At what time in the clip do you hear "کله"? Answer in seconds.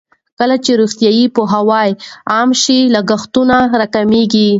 0.39-0.55